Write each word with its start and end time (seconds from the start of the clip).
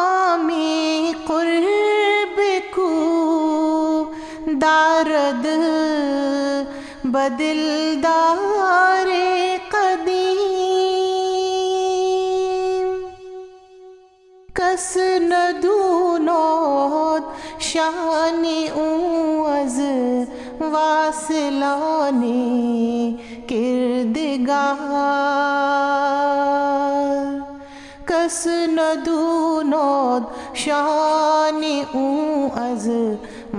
مقامی 0.00 1.14
قرب 1.28 2.38
کو 2.74 4.06
دارد 4.60 5.46
بدل 7.14 8.00
دار 8.02 9.08
قدیم 9.72 10.80
کس 14.58 14.96
ندونود 15.32 17.22
شان 17.58 18.44
اوز 18.74 19.78
واصلان 20.60 22.22
کردگار 23.48 25.39
کس 28.30 28.46
ندونود 28.46 30.26
شان 30.54 31.64
اوز 31.92 32.88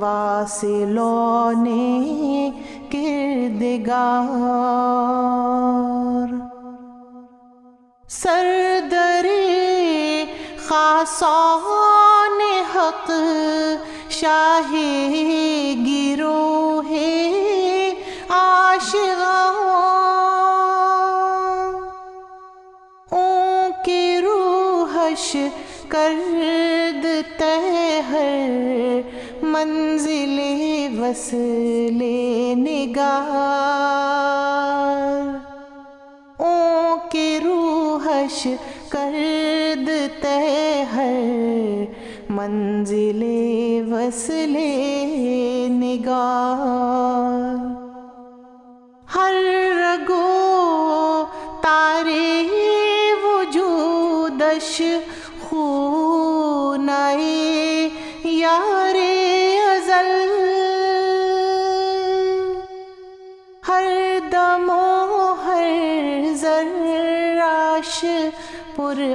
واصلان 0.00 1.66
کردگار۔ 2.92 4.20
سردر 8.08 9.26
خاصان 10.68 12.40
حق 12.74 13.10
شاہ 14.10 14.72
گروہ 15.86 16.90
عاشقان 18.30 19.99
کرد 26.10 27.06
تہر 27.38 29.00
منزل 29.42 30.38
وصل 30.98 32.02
نگار۔ 32.58 33.20
اون 36.36 36.98
کی 37.10 37.38
روحش 37.44 38.46
کرد 38.88 39.90
تہر 40.22 41.84
منزل 42.30 43.22
وصل 43.92 44.56
نگار۔ 45.72 47.49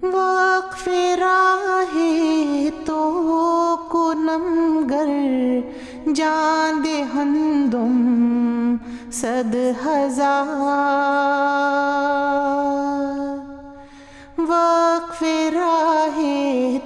وقف 0.03 0.87
راہ 1.19 1.97
تو 2.87 3.01
کنم 3.93 4.47
گر 4.91 5.11
جان 6.15 6.85
دے 6.85 7.03
ہندم 7.15 8.77
صد 9.21 9.57
ہزار 9.85 10.51
وقف 14.51 15.23
راہ 15.55 16.21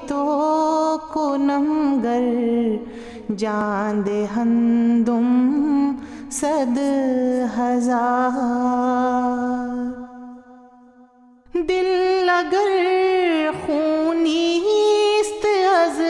تو 0.08 0.26
کنم 1.12 1.98
گر 2.04 2.30
جان 3.36 4.04
دے 4.06 4.24
ہندم 4.36 5.65
صد 6.30 6.78
ہزار۔ 7.58 8.32
دل 11.68 12.28
اگر 12.28 13.50
خونی 13.66 14.62
است 15.20 15.46
از 15.74 16.00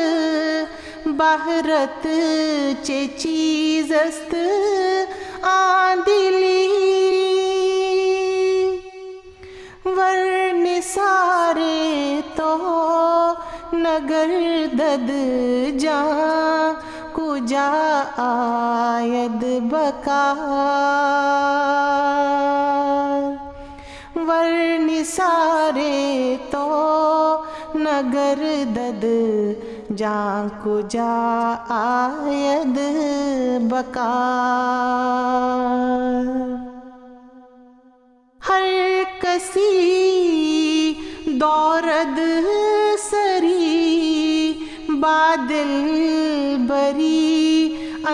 بہرت 1.18 2.06
چے 2.82 3.06
چیز 3.16 3.92
است؟ 3.92 4.34
آن 5.42 6.00
دلی 6.06 6.66
ور 9.84 10.52
نثارے 10.52 12.20
تو 12.36 12.54
نگر 13.72 14.30
دد 14.78 15.10
جا 17.46 18.02
آید 18.16 19.44
بکار 19.70 20.66
ور 24.28 24.52
تو 26.50 26.69
نگر 27.75 28.43
دد 28.76 29.04
جان 29.96 30.48
کو 30.62 30.81
جا 30.88 31.54
آید 31.69 32.78
بکار۔ 33.70 34.96
ہر 38.48 38.66
کسی 39.22 39.72
دورد 41.40 42.20
سری، 43.10 44.52
بادل 45.00 46.25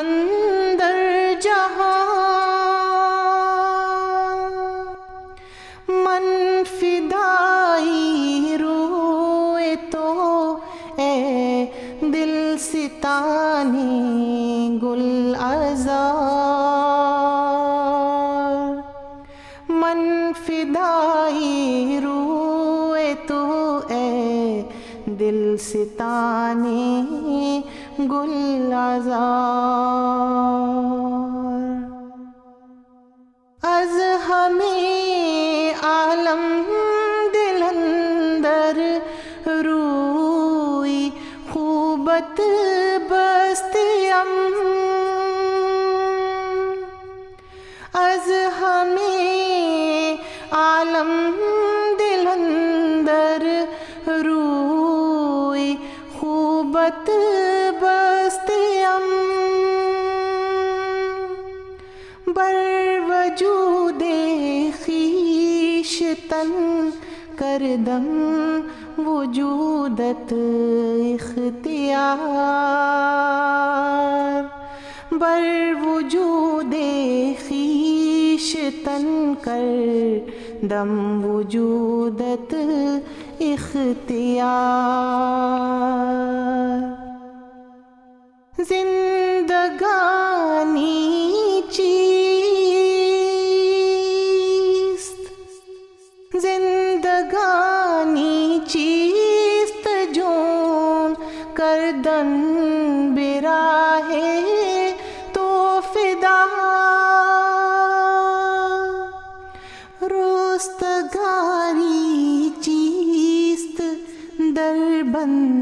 اندر 0.02 0.96
جہاں 1.43 1.90
من 5.88 6.25
فدائی 6.70 8.56
روئے 8.60 9.75
تو 9.90 10.06
اے 10.96 11.66
دل 12.02 12.34
ستانی 12.60 13.88
گل 14.82 15.34
ازار 15.40 16.00
من 19.69 20.32
فدائی 20.46 22.00
روئے 22.05 23.14
تو 23.28 23.44
اے 23.88 24.62
دل 25.19 25.56
ستانی 25.60 27.21
گل 28.22 28.72
ازار 28.72 29.22
از 33.62 33.94
ہمیں 34.26 35.74
عالم 35.84 36.44
دل 37.34 37.62
اندر 37.62 38.78
روئی 39.64 41.10
خوبت 41.52 42.40
بستیم 43.10 44.30
از 48.04 48.30
ہمیں 48.60 50.16
عالم 50.60 51.12
دل 51.98 52.26
اندر 52.36 53.46
روئی 54.24 55.76
خوبت 56.20 57.10
بر 62.37 63.00
وجود 63.11 64.02
خیش 64.73 66.02
تن 66.31 66.50
کردم 67.40 68.06
وجودت 68.99 70.32
اختیار 71.14 72.02
بر 75.20 75.74
وجود 75.86 76.74
خیش 77.48 78.56
تن 78.84 79.34
کر 79.44 80.20
دم 80.69 81.24
وجودت 81.24 82.55
اختیار 83.41 84.93
زندگانی 88.69 90.22
چیست 91.70 92.92
زندگانی 96.42 97.81
چیست 98.66 99.88
جون 100.14 101.14
کردن 101.56 102.31
براہ 103.14 104.12
تو 105.32 105.48
فدا 105.92 106.44
روستگاری 110.10 111.31
چیست 112.60 113.82
در 114.56 115.02
بندے 115.12 115.61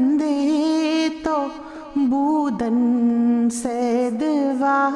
بودن 2.61 3.49
سیدوار 3.49 4.93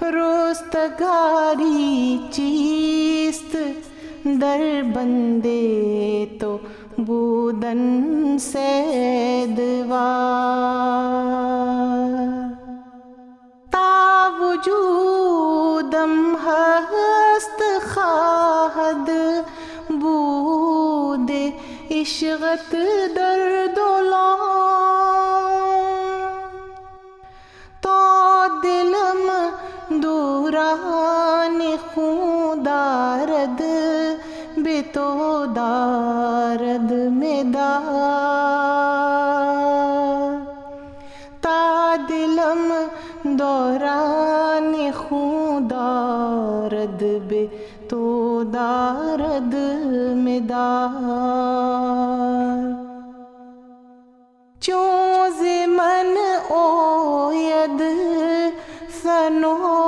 روستگاری 0.00 2.20
چیست 2.30 3.56
در 4.40 4.82
بندے 4.94 5.60
تو 6.40 6.58
بودن 7.06 7.82
سیدوار 8.38 8.68
تا 13.72 13.90
وجودم 14.40 16.14
هست 16.46 17.60
خواهد 17.94 19.10
بود 20.00 21.30
عشقت 21.90 22.76
در 23.16 23.67
خوں 31.80 32.64
دارد 32.64 33.62
بے 34.64 34.80
تو 34.92 35.44
دارد 35.56 36.92
میں 37.16 37.42
دار 37.54 37.96
تا 41.42 41.94
دلم 42.08 42.72
دوران 43.38 44.74
خوں 44.96 45.68
دارد 45.70 47.02
بے 47.28 47.46
تو 47.88 48.42
دارد 48.52 49.54
میں 50.24 50.40
دار 50.48 51.58
من 55.68 56.16
او 56.48 56.56
اوید، 56.56 57.82
سنو 59.02 59.87